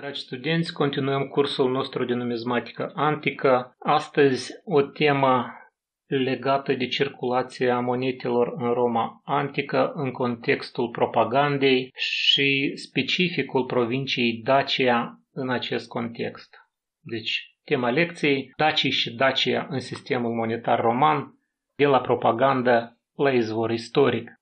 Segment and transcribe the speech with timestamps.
[0.00, 3.76] Dragi studenți, continuăm cursul nostru de numismatică antică.
[3.78, 5.46] Astăzi o temă
[6.06, 15.50] legată de circulația monetelor în Roma antică în contextul propagandei și specificul provinciei Dacia în
[15.50, 16.54] acest context.
[17.00, 21.34] Deci, tema lecției, Dacii și Dacia în sistemul monetar roman,
[21.76, 24.32] de la propagandă la izvor istoric.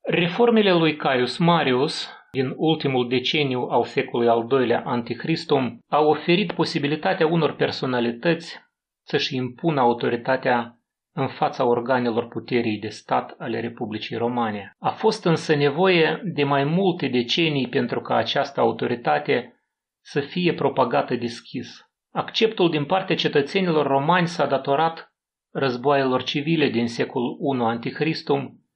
[0.00, 7.26] Reformele lui Caius Marius din ultimul deceniu al secolului al doilea Anticristum au oferit posibilitatea
[7.26, 8.58] unor personalități
[9.06, 10.78] să-și impună autoritatea
[11.14, 14.72] în fața organelor puterii de stat ale Republicii Romane.
[14.78, 19.62] A fost însă nevoie de mai multe decenii pentru ca această autoritate
[20.04, 21.68] să fie propagată deschis.
[22.12, 25.12] Acceptul din partea cetățenilor romani s-a datorat
[25.52, 28.67] războaielor civile din secolul I Anticristum,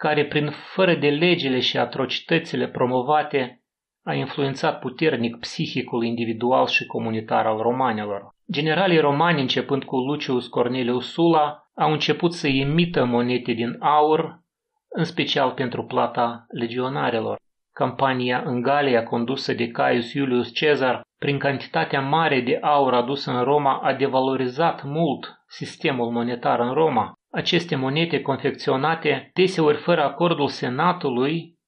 [0.00, 3.62] care prin fără de legile și atrocitățile promovate
[4.04, 8.28] a influențat puternic psihicul individual și comunitar al romanilor.
[8.52, 14.40] Generalii romani, începând cu Lucius Cornelius Sula, au început să emită monede din aur,
[14.88, 17.38] în special pentru plata legionarilor.
[17.72, 23.42] Campania în Galia condusă de Caius Iulius Cezar, prin cantitatea mare de aur adusă în
[23.42, 27.12] Roma, a devalorizat mult sistemul monetar în Roma.
[27.32, 31.58] Aceste monede confecționate, deseori fără acordul senatului,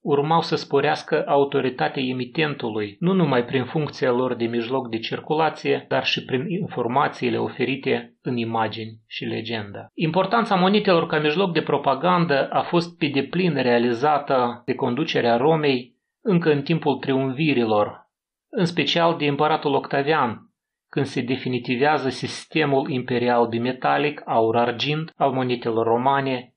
[0.00, 6.04] urmau să sporească autoritatea emitentului, nu numai prin funcția lor de mijloc de circulație, dar
[6.04, 9.90] și prin informațiile oferite în imagini și legendă.
[9.94, 16.52] Importanța monetelor ca mijloc de propagandă a fost pe deplin realizată de conducerea Romei încă
[16.52, 18.10] în timpul triumvirilor,
[18.50, 20.45] în special de împăratul Octavian,
[20.96, 26.54] când se definitivează sistemul imperial bimetalic aur-argint al monetelor romane,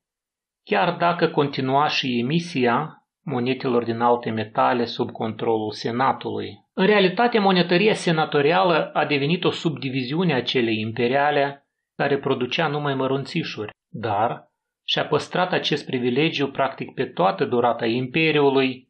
[0.64, 6.50] chiar dacă continua și emisia monetelor din alte metale sub controlul senatului.
[6.74, 13.72] În realitate, monetăria senatorială a devenit o subdiviziune a celei imperiale, care producea numai mărunțișuri,
[13.94, 14.52] dar
[14.88, 18.90] și-a păstrat acest privilegiu practic pe toată durata imperiului,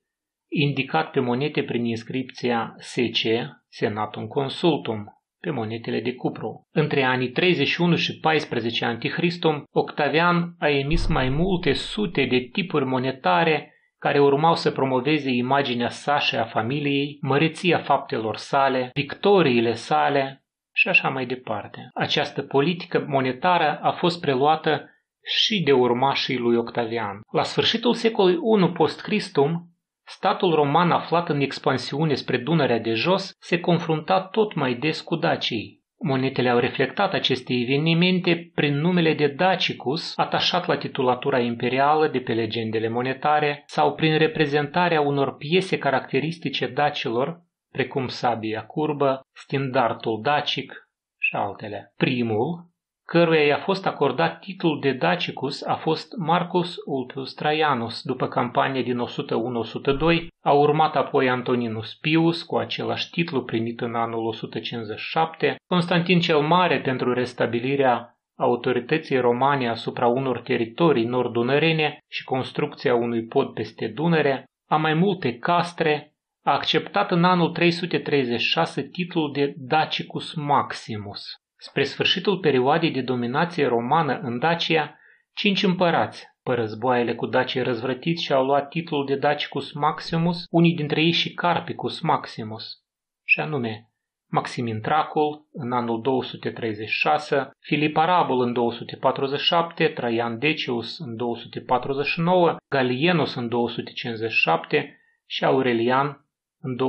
[0.52, 3.24] indicat pe monete prin inscripția SC,
[3.68, 6.68] Senatum Consultum, pe monetele de cupru.
[6.72, 13.74] Între anii 31 și 14 Anticristum, Octavian a emis mai multe sute de tipuri monetare
[13.98, 20.88] care urmau să promoveze imaginea sa și a familiei, măreția faptelor sale, victoriile sale și
[20.88, 21.90] așa mai departe.
[21.94, 24.90] Această politică monetară a fost preluată
[25.24, 27.22] și de urmașii lui Octavian.
[27.32, 29.70] La sfârșitul secolului I post-Christum,
[30.10, 35.16] statul roman aflat în expansiune spre Dunărea de jos se confrunta tot mai des cu
[35.16, 35.80] dacii.
[36.02, 42.34] Monetele au reflectat aceste evenimente prin numele de Dacicus, atașat la titulatura imperială de pe
[42.34, 47.42] legendele monetare, sau prin reprezentarea unor piese caracteristice dacilor,
[47.72, 51.94] precum sabia curbă, standardul dacic și altele.
[51.98, 52.69] Primul,
[53.12, 58.02] căruia i-a fost acordat titlul de Dacicus a fost Marcus Ulpius Traianus.
[58.04, 64.26] După campania din 101-102, a urmat apoi Antoninus Pius cu același titlu primit în anul
[64.26, 73.26] 157, Constantin cel Mare pentru restabilirea autorității romane asupra unor teritorii nord-dunărene și construcția unui
[73.26, 76.14] pod peste Dunăre, a mai multe castre,
[76.46, 81.24] a acceptat în anul 336 titlul de Dacicus Maximus.
[81.62, 85.00] Spre sfârșitul perioadei de dominație romană în Dacia,
[85.34, 90.76] cinci împărați, pe războaiele cu dacii răzvrătiți și au luat titlul de Dacicus Maximus, unii
[90.76, 92.84] dintre ei și Carpicus Maximus,
[93.24, 93.90] și anume
[94.32, 103.48] Maximin Tracul în anul 236, Filip Arabul în 247, Traian Decius în 249, Galienus în
[103.48, 106.29] 257 și Aurelian
[106.62, 106.80] în 272-273.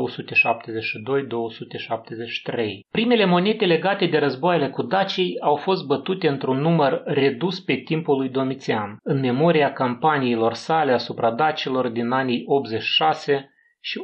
[2.90, 8.16] Primele monede legate de războaiele cu dacii au fost bătute într-un număr redus pe timpul
[8.16, 13.50] lui Domitian, în memoria campaniilor sale asupra dacilor din anii 86
[13.80, 14.02] și 88-89.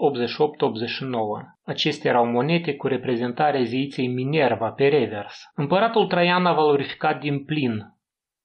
[1.65, 5.51] Acestea erau monete cu reprezentarea zeiței Minerva pe revers.
[5.54, 7.96] Împăratul Traian a valorificat din plin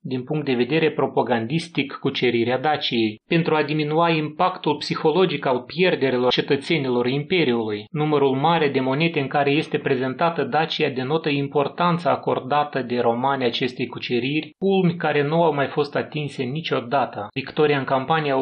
[0.03, 7.07] din punct de vedere propagandistic cucerirea Daciei, pentru a diminua impactul psihologic al pierderilor cetățenilor
[7.07, 7.85] Imperiului.
[7.91, 13.87] Numărul mare de monede în care este prezentată Dacia denotă importanța acordată de romani acestei
[13.87, 17.27] cuceriri, culmi care nu au mai fost atinse niciodată.
[17.33, 18.35] Victoria în campania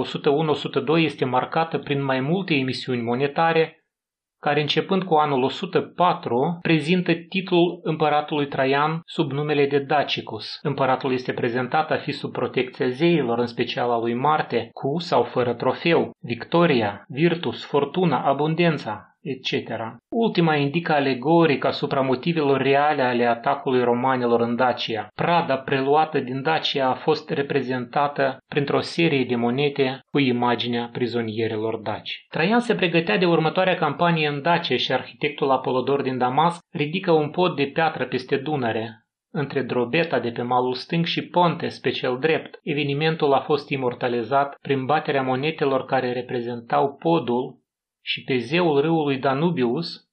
[0.97, 3.78] 101-102 este marcată prin mai multe emisiuni monetare,
[4.39, 10.59] care începând cu anul 104 prezintă titlul împăratului Traian sub numele de Dacicus.
[10.61, 15.23] Împăratul este prezentat a fi sub protecția zeilor, în special a lui Marte, cu sau
[15.23, 19.51] fără trofeu, victoria, virtus, fortuna, abundența, etc.
[20.21, 25.07] Ultima indică alegoric asupra motivelor reale ale atacului romanilor în Dacia.
[25.15, 32.25] Prada preluată din Dacia a fost reprezentată printr-o serie de monede cu imaginea prizonierilor daci.
[32.29, 37.29] Traian se pregătea de următoarea campanie în Dacia și arhitectul Apolodor din Damasc ridică un
[37.29, 42.17] pod de piatră peste Dunăre, între drobeta de pe malul stâng și ponte spre cel
[42.19, 47.57] drept, evenimentul a fost imortalizat prin baterea monetelor care reprezentau podul
[48.01, 50.07] și pe zeul râului Danubius,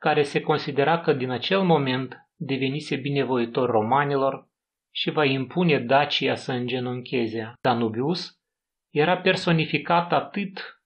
[0.00, 4.48] care se considera că din acel moment devenise binevoitor romanilor
[4.94, 7.52] și va impune Dacia să îngenuncheze.
[7.60, 8.38] Danubius
[8.90, 10.82] era personificat atât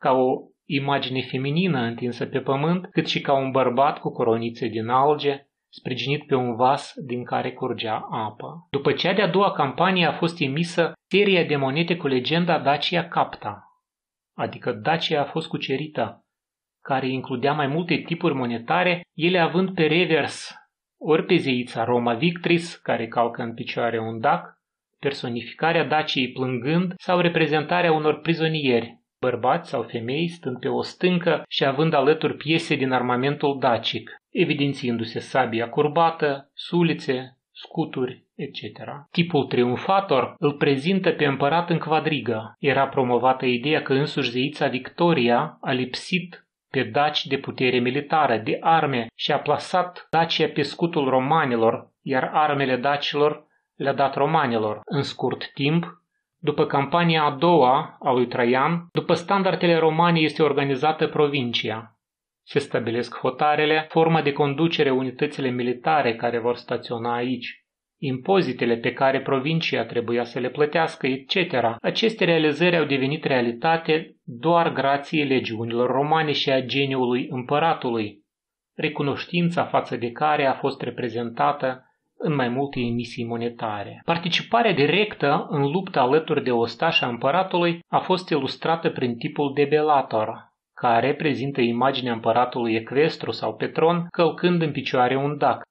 [0.00, 4.88] ca o imagine feminină întinsă pe pământ, cât și ca un bărbat cu coronițe din
[4.88, 8.66] alge, sprijinit pe un vas din care curgea apă.
[8.70, 13.64] După cea de-a doua campanie a fost emisă seria de monede cu legenda Dacia Capta,
[14.36, 16.24] adică Dacia a fost cucerită,
[16.82, 20.54] care includea mai multe tipuri monetare, ele având pe revers
[21.02, 24.58] ori pe zeița Roma Victris, care calcă în picioare un dac,
[24.98, 31.64] personificarea Daciei plângând sau reprezentarea unor prizonieri, bărbați sau femei stând pe o stâncă și
[31.64, 38.60] având alături piese din armamentul dacic, evidențiindu-se sabia curbată, sulițe, scuturi, etc.
[39.10, 42.54] Tipul triumfator îl prezintă pe împărat în quadrigă.
[42.58, 48.58] Era promovată ideea că însuși zeița Victoria a lipsit pe daci de putere militară, de
[48.60, 53.44] arme și a plasat Dacia pe scutul romanilor, iar armele dacilor
[53.74, 54.80] le-a dat romanilor.
[54.84, 56.02] În scurt timp,
[56.38, 61.98] după campania a doua a lui Traian, după standardele romane este organizată provincia.
[62.42, 67.64] Se stabilesc hotarele, forma de conducere unitățile militare care vor staționa aici,
[68.00, 71.36] impozitele pe care provincia trebuia să le plătească, etc.
[71.80, 78.18] Aceste realizări au devenit realitate doar grație legiunilor romane și a geniului împăratului,
[78.76, 81.84] recunoștința față de care a fost reprezentată
[82.22, 84.00] în mai multe emisii monetare.
[84.04, 90.48] Participarea directă în lupta alături de ostașa împăratului a fost ilustrată prin tipul de belator,
[90.74, 95.62] care prezintă imaginea împăratului ecvestru sau petron călcând în picioare un dac.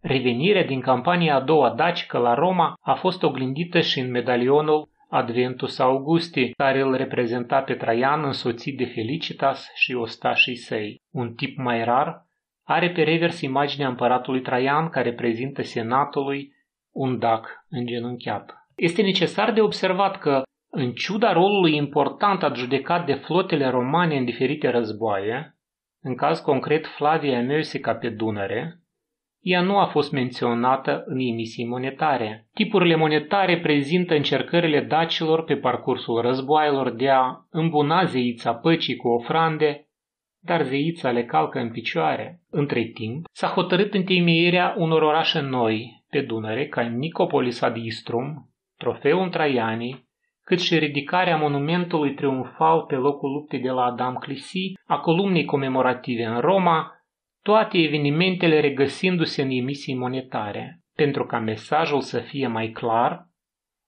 [0.00, 5.78] Revenirea din campania a doua dacică la Roma a fost oglindită și în medalionul Adventus
[5.78, 11.02] Augusti, care îl reprezenta pe Traian însoțit de Felicitas și ostașii săi.
[11.10, 12.26] Un tip mai rar
[12.64, 16.52] are pe revers imaginea împăratului Traian care prezintă senatului
[16.94, 18.68] un dac îngenunchiat.
[18.74, 24.68] Este necesar de observat că, în ciuda rolului important adjudecat de flotele romane în diferite
[24.68, 25.56] războaie,
[26.02, 28.80] în caz concret Flavia Meusica pe Dunăre,
[29.40, 32.46] ea nu a fost menționată în emisii monetare.
[32.54, 39.88] Tipurile monetare prezintă încercările dacilor pe parcursul războaielor de a îmbuna zeița păcii cu ofrande
[40.40, 42.40] dar zeița le calcă în picioare.
[42.50, 49.28] Între timp, s-a hotărât întemeierea unor orașe noi pe Dunăre, ca Nicopolis ad Istrum, trofeul
[49.28, 50.06] Traianii,
[50.44, 56.24] cât și ridicarea monumentului triumfal pe locul luptei de la Adam Clisi, a columnei comemorative
[56.24, 56.92] în Roma,
[57.42, 60.80] toate evenimentele regăsindu-se în emisii monetare.
[60.94, 63.26] Pentru ca mesajul să fie mai clar,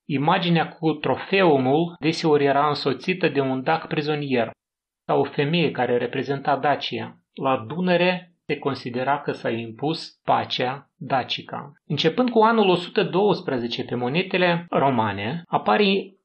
[0.08, 4.50] imaginea cu trofeumul deseori era însoțită de un dac prizonier,
[5.06, 7.16] sau o femeie care reprezenta Dacia.
[7.34, 11.72] La Dunăre se considera că s-a impus pacea dacica.
[11.86, 15.84] Începând cu anul 112 pe monetele romane, apare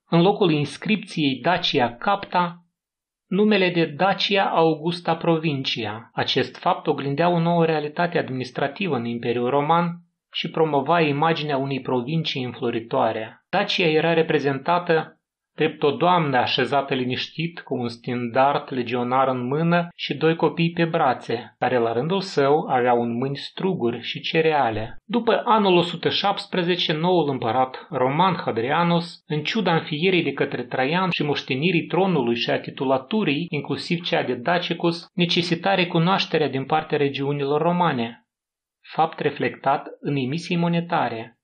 [0.09, 2.64] în locul inscripției Dacia Capta
[3.27, 6.09] numele de Dacia Augusta Provincia.
[6.13, 9.99] Acest fapt oglindea o nouă realitate administrativă în Imperiul Roman
[10.31, 13.45] și promova imaginea unei provincii înfloritoare.
[13.49, 15.14] Dacia era reprezentată
[15.55, 20.85] drept o doamnă așezată liniștit cu un standard legionar în mână și doi copii pe
[20.85, 24.97] brațe, care la rândul său aveau în mâini struguri și cereale.
[25.03, 31.85] După anul 117, noul împărat Roman Hadrianus, în ciuda înfierii de către Traian și moștenirii
[31.85, 38.27] tronului și a titulaturii, inclusiv cea de Dacicus, necesita recunoașterea din partea regiunilor romane,
[38.81, 41.39] fapt reflectat în emisii monetare.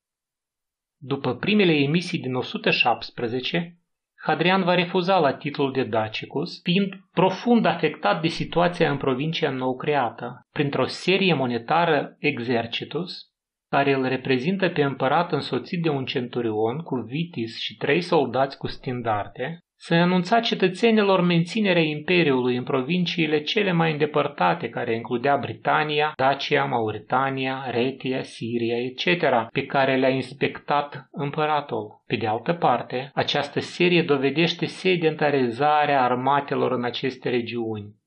[0.98, 3.81] După primele emisii din 117,
[4.24, 9.75] Hadrian va refuza la titlul de Dacicus, fiind profund afectat de situația în provincia nou
[9.75, 10.48] creată.
[10.51, 13.30] Printr-o serie monetară Exercitus,
[13.70, 18.68] care îl reprezintă pe împărat însoțit de un centurion cu vitis și trei soldați cu
[18.68, 26.64] standarde, să anunța cetățenilor menținerea imperiului în provinciile cele mai îndepărtate, care includea Britania, Dacia,
[26.64, 32.04] Mauritania, Retia, Siria, etc., pe care le-a inspectat împăratul.
[32.08, 38.00] Pe de altă parte, această serie dovedește sedentarizarea armatelor în aceste regiuni.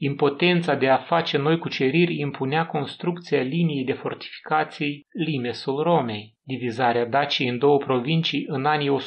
[0.00, 6.36] Impotența de a face noi cuceriri impunea construcția liniei de fortificații Limesul Romei.
[6.42, 8.98] Divizarea Daciei în două provincii în anii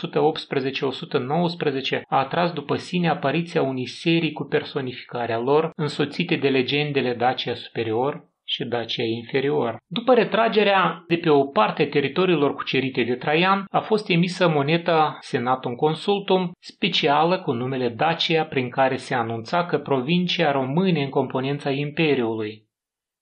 [1.98, 7.53] 118-119 a atras după sine apariția unei serii cu personificarea lor, însoțite de legendele Dacia
[7.53, 9.77] Superior, și Dacia inferior.
[9.88, 15.17] După retragerea de pe o parte a teritoriilor cucerite de Traian, a fost emisă moneta
[15.20, 21.70] Senatum Consultum specială cu numele Dacia, prin care se anunța că provincia române în componența
[21.70, 22.70] Imperiului.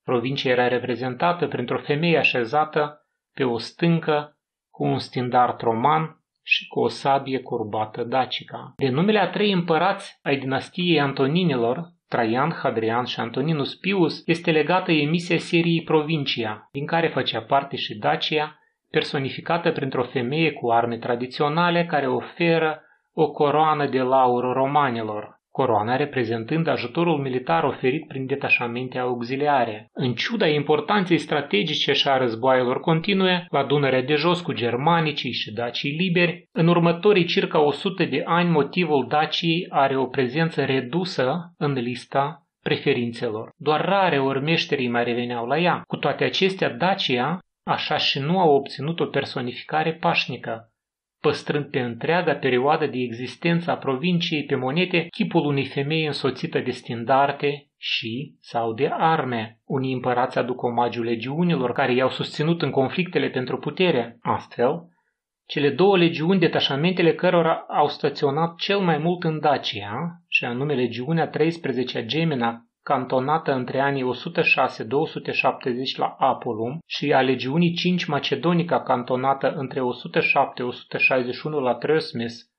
[0.03, 4.37] Provincia era reprezentată printr-o femeie așezată pe o stâncă
[4.69, 8.73] cu un standard roman și cu o sabie curbată dacica.
[8.77, 14.91] De numele a trei împărați ai dinastiei Antoninilor, Traian, Hadrian și Antoninus Pius este legată
[14.91, 21.85] emisia seriei Provincia, din care făcea parte și Dacia, personificată printr-o femeie cu arme tradiționale
[21.85, 22.81] care oferă
[23.13, 29.89] o coroană de laur romanilor coroana reprezentând ajutorul militar oferit prin detașamente auxiliare.
[29.93, 35.53] În ciuda importanței strategice și a războaielor continue, la Dunărea de jos cu germanicii și
[35.53, 41.73] dacii liberi, în următorii circa 100 de ani motivul Daciei are o prezență redusă în
[41.73, 43.49] lista preferințelor.
[43.57, 45.81] Doar rare ori meșterii mai reveneau la ea.
[45.87, 50.68] Cu toate acestea, Dacia, așa și nu a obținut o personificare pașnică,
[51.21, 56.71] păstrând pe întreaga perioadă de existență a provinciei pe monete chipul unei femei însoțită de
[56.71, 59.59] stindarte și sau de arme.
[59.65, 64.17] Unii împărați aduc omagiu legiunilor care i-au susținut în conflictele pentru putere.
[64.21, 64.87] Astfel,
[65.45, 71.27] cele două legiuni, detașamentele cărora au staționat cel mai mult în Dacia, și anume legiunea
[71.27, 74.07] 13 Gemina, cantonată între anii 106-270
[75.95, 79.83] la Apolum și a legiunii 5 Macedonica cantonată între 107-161
[81.61, 82.49] la Trăsmes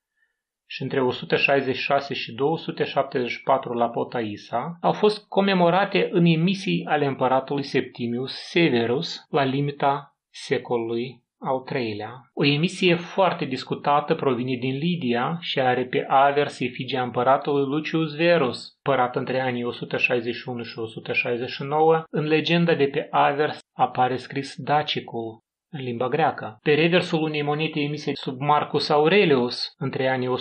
[0.67, 8.33] și între 166 și 274 la Potaisa, au fost comemorate în emisii ale împăratului Septimius
[8.33, 12.13] Severus la limita secolului al treilea.
[12.35, 18.79] O emisie foarte discutată provine din Lidia și are pe avers efigia împăratului Lucius Verus,
[18.83, 22.03] părat între anii 161 și 169.
[22.11, 25.43] În legenda de pe avers apare scris Dacicul,
[25.73, 26.59] în limba greacă.
[26.63, 30.33] Pe reversul unei monede emise sub Marcus Aurelius între anii 176-177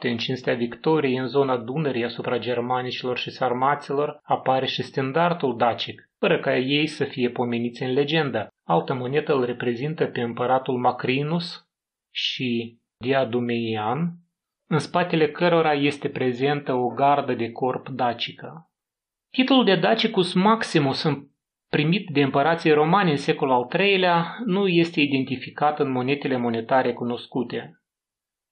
[0.00, 6.40] în cinstea victoriei în zona Dunării asupra germanicilor și sarmaților apare și standardul dacic, fără
[6.40, 8.48] ca ei să fie pomeniți în legendă.
[8.64, 11.68] Altă monedă îl reprezintă pe împăratul Macrinus
[12.14, 14.12] și Diadumeian,
[14.68, 18.70] în spatele cărora este prezentă o gardă de corp dacică.
[19.30, 21.04] Titlul de Dacicus Maximus
[21.68, 27.80] primit de împărații romani în secolul al III-lea nu este identificat în monetele monetare cunoscute.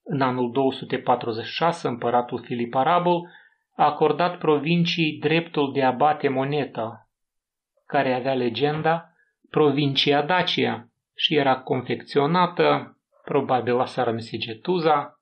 [0.04, 3.28] În anul 246, împăratul Filip Arabul
[3.76, 7.04] a acordat provinciei dreptul de a bate moneta,
[7.95, 9.11] care avea legenda
[9.51, 15.21] provincia Dacia și era confecționată, probabil la Saramsigetuza.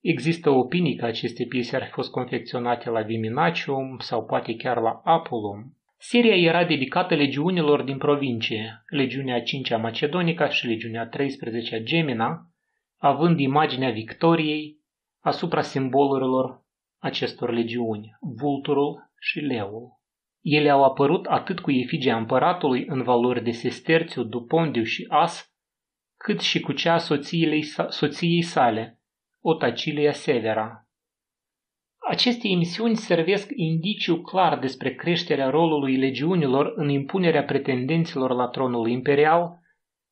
[0.00, 5.00] Există opinii că aceste piese ar fi fost confecționate la Viminacium sau poate chiar la
[5.04, 5.76] Apulum.
[5.98, 12.46] Seria era dedicată legiunilor din provincie, legiunea 5-a Macedonica și legiunea 13-a Gemina,
[12.96, 14.78] având imaginea victoriei
[15.20, 16.64] asupra simbolurilor
[16.98, 20.00] acestor legiuni, vulturul și leul.
[20.42, 25.52] Ele au apărut atât cu efigia împăratului în valori de sesterțiu, dupondiu și as,
[26.16, 29.00] cât și cu cea soției, soției sale,
[29.40, 30.86] Otacilia Severa,
[32.08, 39.60] aceste emisiuni servesc indiciu clar despre creșterea rolului legiunilor în impunerea pretendenților la tronul imperial,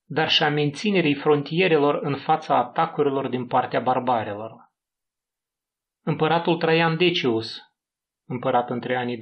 [0.04, 4.52] dar și a menținerii frontierelor în fața atacurilor din partea barbarelor.
[6.04, 7.58] Împăratul Traian Decius,
[8.30, 9.20] împărat între anii 249-251,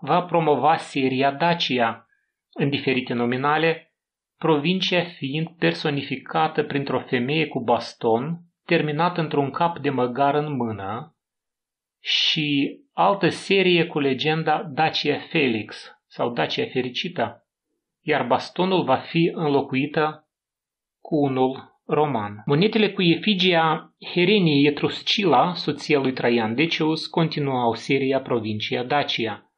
[0.00, 2.06] va promova Siria Dacia,
[2.52, 3.94] în diferite nominale,
[4.38, 11.16] provincia fiind personificată printr-o femeie cu baston, terminat într-un cap de măgar în mână
[12.00, 17.46] și altă serie cu legenda Dacia Felix sau Dacia Fericită,
[18.00, 20.28] iar bastonul va fi înlocuită
[21.00, 22.42] cu unul roman.
[22.44, 29.50] Monetele cu efigia Hereniei Etruscila, soția lui Traian Decius, continuau seria provincia Dacia.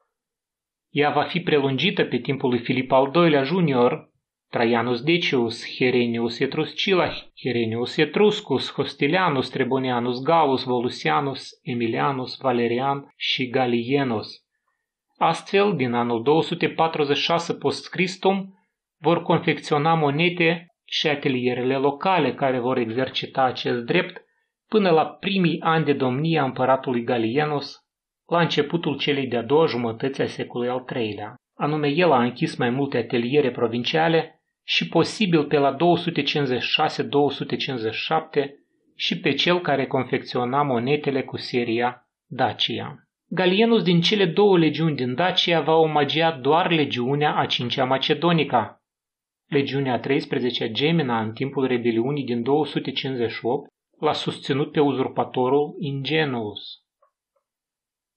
[0.91, 4.09] Ea va fi prelungită pe timpul lui Filip al II-lea Junior
[4.51, 14.29] Traianus Decius, Herenius Etruscila, Herenius Etruscus, Hostilianus, Trebonianus Gallus, Volusianus, Emilianus, Valerian și Galienus.
[15.17, 18.55] Astfel, din anul 246 post-Christum,
[18.99, 24.25] vor confecționa monede și atelierele locale care vor exercita acest drept
[24.69, 27.77] până la primii ani de domnie a împăratului Galienus,
[28.27, 31.35] la începutul celei de-a doua jumătăți a secolului al III-lea.
[31.55, 35.79] Anume, el a închis mai multe ateliere provinciale și posibil pe la 256-257
[38.97, 43.09] și pe cel care confecționa monetele cu seria Dacia.
[43.27, 48.78] Galienus din cele două legiuni din Dacia va omagia doar legiunea a cincea Macedonica.
[49.49, 56.61] Legiunea a 13 Gemina în timpul rebeliunii din 258 l-a susținut pe uzurpatorul Ingenuus.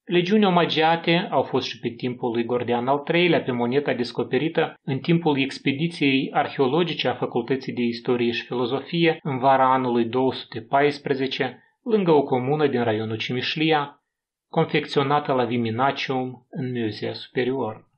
[0.03, 4.99] Legiuni omagiate au fost și pe timpul lui Gordian al III-lea pe moneta descoperită în
[4.99, 12.23] timpul expediției arheologice a Facultății de Istorie și Filozofie în vara anului 214, lângă o
[12.23, 14.03] comună din raionul Cimișlia,
[14.49, 17.90] confecționată la Viminacium în Muzea Superior.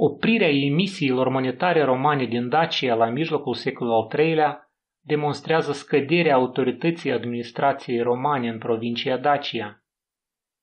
[0.00, 8.00] Oprirea emisiilor monetare romane din Dacia la mijlocul secolului al III-lea demonstrează scăderea autorității administrației
[8.00, 9.82] romane în provincia Dacia.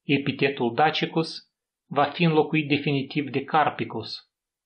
[0.04, 1.51] Epitetul Dacicus
[1.89, 4.18] va fi înlocuit definitiv de Carpicus,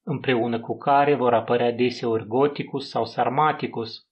[0.05, 4.07] împreună cu care vor apărea deseori Goticus sau Sarmaticus.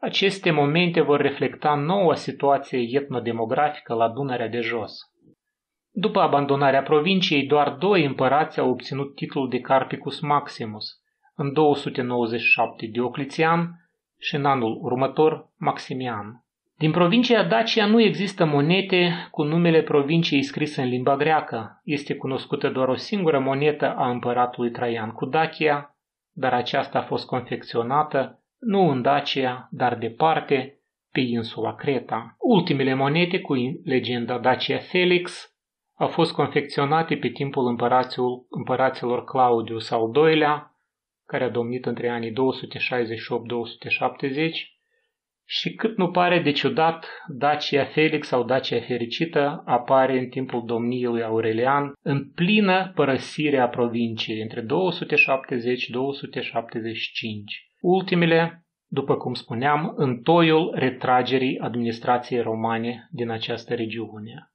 [0.00, 4.98] Aceste momente vor reflecta noua situație etnodemografică la Dunărea de jos.
[6.00, 11.02] După abandonarea provinciei, doar doi împărați au obținut titlul de Carpicus Maximus,
[11.36, 16.44] în 297 Diocletian și în anul următor Maximian.
[16.76, 21.80] Din provincia Dacia nu există monete cu numele provinciei scrise în limba greacă.
[21.84, 25.96] Este cunoscută doar o singură monetă a împăratului Traian cu Dacia,
[26.32, 30.80] dar aceasta a fost confecționată nu în Dacia, dar departe,
[31.12, 32.36] pe insula Creta.
[32.38, 35.52] Ultimele monete cu legenda Dacia Felix
[35.98, 37.78] au fost confecționate pe timpul
[38.50, 40.72] împăraților Claudius al II-lea,
[41.26, 42.34] care a domnit între anii 268-270
[45.50, 51.04] și cât nu pare de ciudat, Dacia Felix sau Dacia Fericită apare în timpul domniei
[51.04, 54.66] lui Aurelian în plină părăsire a provinciei, între 270-275.
[57.80, 64.52] Ultimele, după cum spuneam, în toiul retragerii administrației romane din această regiune.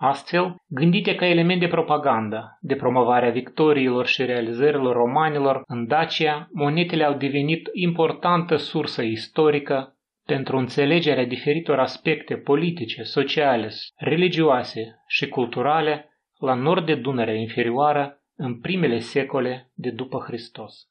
[0.00, 6.48] Astfel, gândite ca element de propagandă, de promovare a victoriilor și realizărilor romanilor în Dacia,
[6.52, 16.08] monetele au devenit importantă sursă istorică pentru înțelegerea diferitor aspecte politice, sociale, religioase și culturale
[16.38, 20.88] la nord de Dunărea inferioară în primele secole de după Hristos.